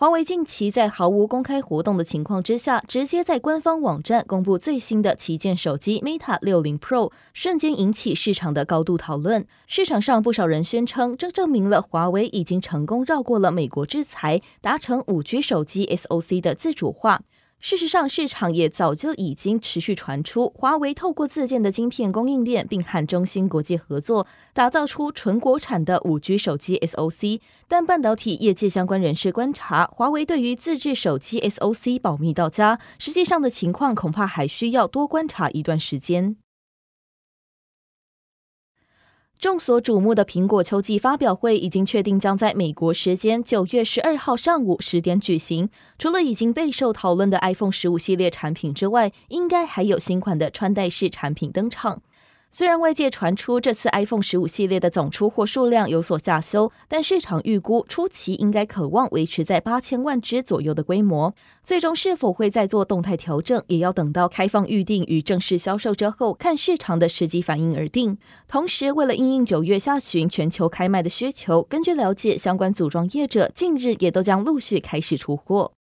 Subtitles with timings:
[0.00, 9.44] 华为近期在毫无公开活动的情况之下，直接在官方网站公布最新的旗舰手机 Meta 60 Pro，瞬间引起市场的高度讨论。
[9.66, 17.22] 市场上不少人宣称，这证明了华为已经成功绕过了美国制裁，达成 5G 手机 SoC 的自主化。
[17.60, 27.40] 事实上，市场也早就已经持续传出，华为透过自建的晶片供应链，并和中芯国际合作，打造出纯国产的五 G 手机 SoC。
[27.66, 36.36] 但半导体业界相关人士观察，华为对于自制手机 SoC 保密到家，实际上的情况恐怕还需要多观察一段时间。
[39.38, 45.70] 众所瞩目的苹果秋季发表会已经确定将在美国时间九月十二号上午十点举行。
[45.96, 52.02] 除了已经备受讨论的 iPhone 十五系列产品之外，应该还有新款的穿戴式产品登场。
[52.50, 61.34] 虽然外界传出这次 iPhone 十五系列的总出货数量有所下修，但市场预估初期应该可望维持在八千万只左右的规模。
[61.62, 68.16] 最终是否会再做动态调整，也要等到开放预定与正式销售之后，看市场的实际反应而定。
[68.48, 75.72] 同时，为了应应九月下旬全球开卖的需求，根据了解，相关组装业者近日也都将陆续开始出货。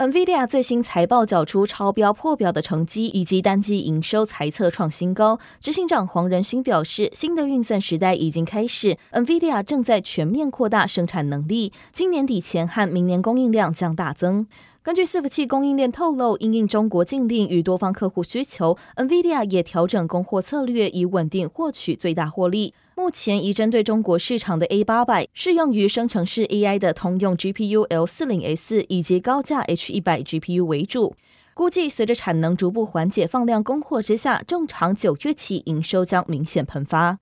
[0.00, 5.38] NVIDIA 最新财报缴出超标破表的成绩，以及单季营收财测创新高。
[5.60, 14.46] 执行长黄仁勋表示，新的运算时代已经开始，NVIDIA 正在全面扩大生产能力，今年底前和明年供应量将大增。
[14.82, 22.72] 根据伺服器供应链透露，因应中国禁令与多方客户需求，NVIDIA 也调整供货策略，以稳定获取最大获利。
[23.00, 31.16] 目前已针对中国市场的 A 八百适用于生成式 AI 的通用 GPU L 四零 S 以及高价 H 一百 GPU 为主。
[31.54, 37.16] 估计随着产能逐步缓解，放量供货之下，正常九月起营收将明显喷发。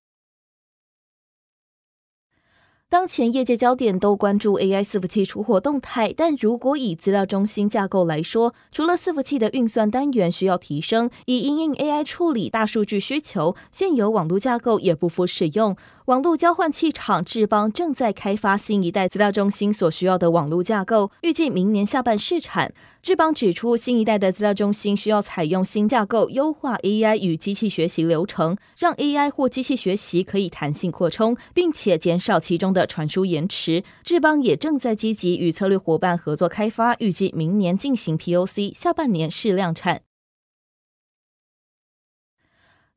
[2.91, 15.77] 当前业界焦点都关注 AI 伺服器出货动态，但如果以资料中心架构来说，除了伺服器的运算单元需要提升，以应应 AI 处理大数据需求，现有网络架构也不敷使用。
[16.09, 22.73] 网络交换器厂智邦正在开发新一代资料中心所需要的网络架构，预计明年下半试产。
[23.03, 33.85] 智邦指出，新一代的资料中心需要采用新架构，优化 AI 与机器学习流程，让 AI 或机器学习可以弹性扩充，并且减少其中的传输延迟。
[34.03, 40.08] 智邦也正在积极与策略伙伴合作开发，预计明年进行 POC，下半年试量产。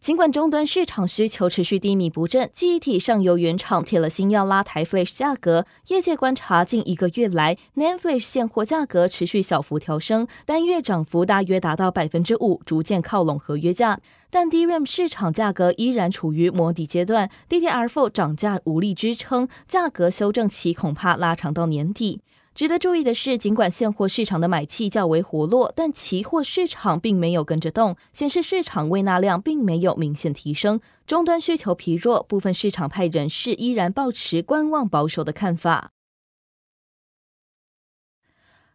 [0.01, 5.67] 尽管终端市场需求持续低迷不振，记忆体上游原厂铁了心要拉抬 Flash 价格。
[5.89, 13.99] 业界观察，近一个月来，NAND Flash 现货价格持续小幅调升，单月涨幅大约达到百分之五，逐渐靠拢合约价。
[14.31, 22.21] 但 DRAM 市场价格依然处于摸底阶段，DDR4 涨价无力支撑，价格修正期恐怕拉长到年底。
[22.53, 30.79] 值得注意的是，尽管现货市场的买气较为活络，但期货市场并没有跟着动，显示市场未纳量并没有明显提升。
[31.07, 35.91] 终端需求疲弱，部分市场派人士依然保持观望保守的看法。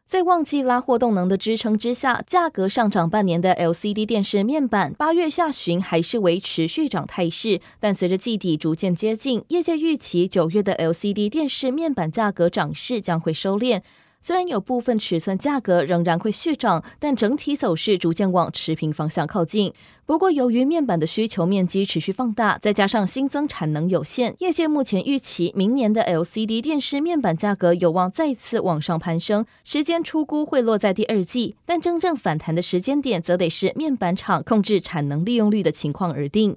[0.07, 7.61] 在旺季拉货动能的支撑之下，价格上涨半年的 LCD 电视面板，八月下旬还是维持续涨态势。
[7.81, 13.83] 但随着季底逐渐接近，业界预期九月的 LCD 电视面板价格涨势将会收敛。
[14.21, 19.73] 虽然有部分尺寸价格仍然会续涨，但整体走势逐渐往持平方向靠近。
[20.05, 36.57] 不过，由于面板的需求面积持续放大，再加上新增产能有限，业界目前预期明年的 LCD 电视面板价格有望再次往上攀升，时间初估会落在第二季，但真正反弹的时间点则得是面板厂控制产能利用率的情况而定。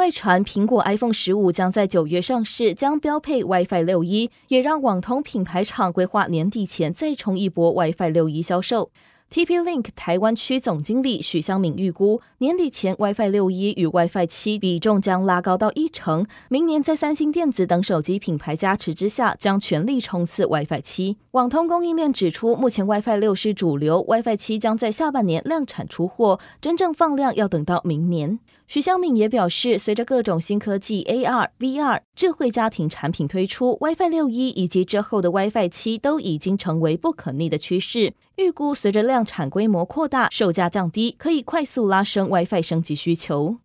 [0.00, 8.90] 外传苹果 iPhone 十五将在九月上市，将标配 WiFi 六一也让网通品牌厂规划年底前再冲一波 WiFi 六一销售。
[9.32, 16.26] TP-Link 台湾区总经理许湘敏预估，年底前 WiFi 六一与 WiFi 七比重将拉高到一成。
[16.48, 21.16] 明年在三星电子等手机品牌加持之下，将全力冲刺 WiFi 七。
[21.30, 28.40] 网通供应链指出，目前 WiFi 六是主流，WiFi 七将在下半年量产出货，真正放量要等到明年。
[28.66, 38.12] 许湘敏也表示，随着各种新科技 AR、VR、智慧家庭产品推出，WiFi 六一以及之后的 WiFi 七都已经成为不可逆的趋势。
[38.40, 43.58] 预估随着量产规模扩大，售价降低，可以快速拉升 WiFi 升级需求。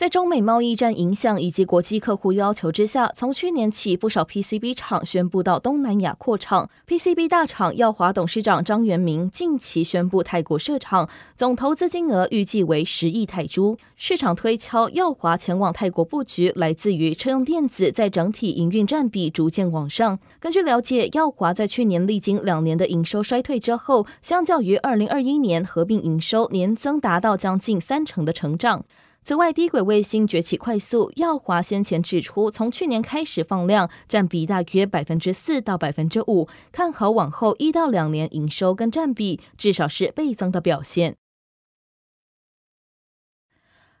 [0.00, 6.70] 在中美贸易战影响以及国际客户要求之下，从去年起，不少 PCB 厂宣布到东南亚扩厂。
[6.88, 11.06] PCB 大厂耀华董事长张元明近期宣布泰国设厂，
[11.36, 13.76] 总投资金额预计为十亿泰铢。
[13.94, 20.18] 市场推敲耀华前往泰国布局，来自于车用电子在整体营运占比逐渐往上。
[20.38, 28.86] 根据了解，耀华在去年历经两年的营收衰退之后，相较于二零二一年合并营收年增达到将近三成的成长。
[29.22, 31.12] 此外，低轨卫星崛起快速。
[31.16, 41.16] 耀华先前指出，从去年开始放量，占比大约百分之四到百分之五，看好往后一到两年营收跟占比至少是倍增的表现。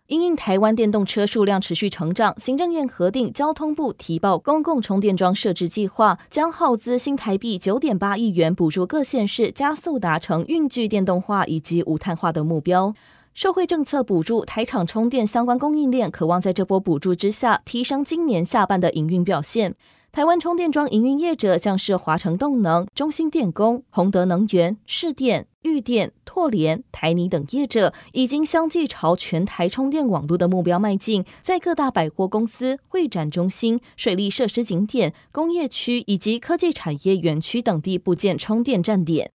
[0.06, 12.92] 因应台湾电动车数量持续成长，行政院核定交通部提报公共充电桩设置计划，将耗资新台币九点八亿元，补助各县市加速达成运具电动化以及无碳化的目标。
[13.32, 19.76] 受惠政策补助，台厂充电相关供应链渴望在这波补助之下，提升今年下半的营运表现。
[20.12, 39.30] 台湾充电桩营运业者像是华城动能、中兴电工、宏德能源、市电、裕电、拓联、台泥等业者，已经相继朝全台充电网络的目标迈进，在各大百货公司、会展中心、水利设施景点、工业区以及科技产业园区等地布建充电站点。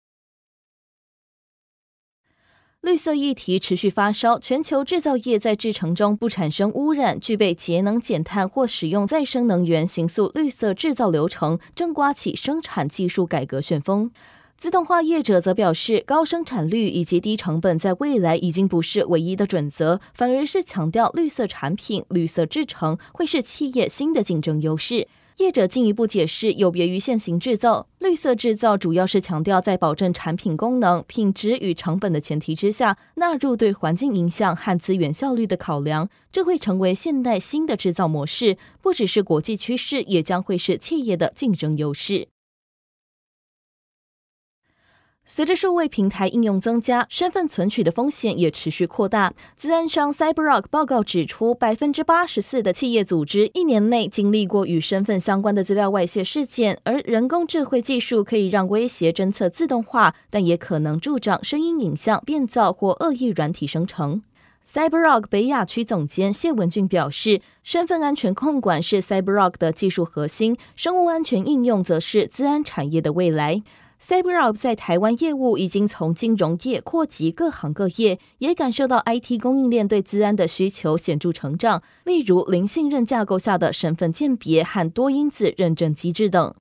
[2.83, 14.11] 绿色议题持续发烧，全球制造业在制程中不产生污染、具备节能减碳或使用再生能源，形塑绿色制造流程，正刮起生产技术改革旋风。
[14.57, 25.07] 自动化业者则表示，高生产率以及低成本在未来已经不是唯一的准则，反而是强调绿色产品、绿色制程会是企业新的竞争优势。
[25.39, 42.29] 业者进一步解释，有别于现行制造，绿色制造主要是强调在保证产品功能、品质与成本的前提之下，纳入对环境影响和资源效率的考量，这会成为现代新的制造模式，不只是国际趋势，也将会是企业的竞争优势。
[45.33, 49.33] 随着数位平台应用增加，身份存取的风险也持续扩大。
[49.57, 56.81] 资安商 CyberArk 报告指出，百分之八十四的企业组织一年内经历过与身份相关的资料外泄事件。
[56.83, 64.21] 而人工智慧技术可以让威胁侦测自动化，但也可能助长声音、影像变造或恶意软体生成。
[64.69, 73.63] CyberArk 北亚区总监谢文俊表示，身份安全控管是 CyberArk 的技术核心，生物安全应用则是资安产业的未来。
[74.03, 86.55] CyberArk 在台湾业务已经从金融业扩及各行各业，也感受到 IT 供应链对资安的需求显著成长，例如零信任架构下的身份鉴别和多因子认证机制等。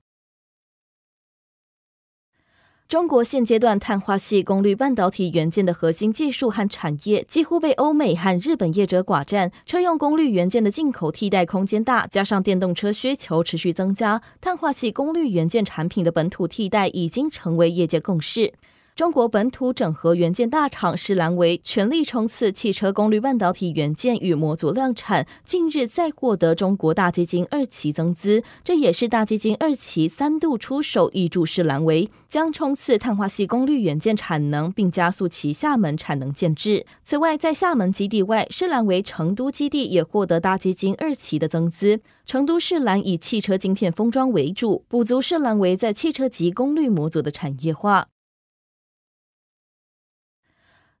[2.90, 18.52] 中国现阶段碳化系功率半导体元件的核心技术和产业几乎被欧美和日本业者寡占，车用功率元件的进口替代空间大，加上电动车需求持续增加，碳化系功率元件产品的本土替代已经成为业界共识。
[18.96, 36.84] 中国本土整合元件大厂世兰维全力冲刺汽车功率半导体元件与模组量产，近日再获得中国大基金二期增资，这也是大基金二期三度出手挹注世兰维，将冲刺碳化系功率元件产能，并加速其厦门产能建制。
[37.02, 42.00] 此外，在厦门基地外，世兰维成都基地也获得大基金二期的增资。
[42.26, 48.08] 成都世兰以汽车晶片封装为主，补足世兰维在汽车级功率模组的产业化。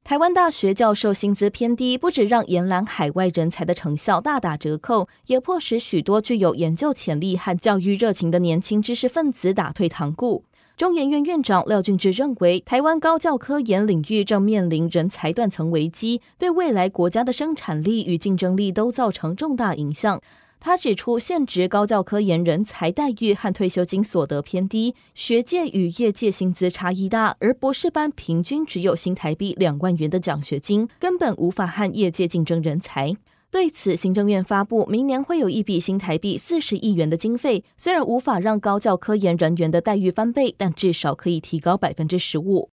[0.02, 10.44] 台湾大学教授薪资偏低，不止让延揽海外人才的成效大打折扣，也迫使许多具有研究潜力和教育热情的年轻知识分子打退堂鼓。
[10.76, 20.20] 中研院院长廖俊智认为，台湾高教科研领域正面临人才断层危机，对未来国家的生产力与竞争力都造成重大影响。
[20.60, 33.16] 他指出，现职高教科研人才待遇和退休金所得偏低，学界与业界薪资差异大，而博士班平均只有新台币两万元的奖学金，根本无法和业界竞争人才。
[33.50, 42.68] 对此，行政院发布，明年会有一笔新台币四十亿元的经费，虽然无法让高教科研人员的待遇翻倍，但至少可以提高百分之十五。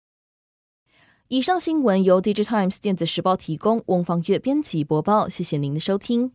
[1.27, 6.31] 以上新闻由《Digital Times 电子时报》提供，翁方月编辑播报，谢谢您的收听。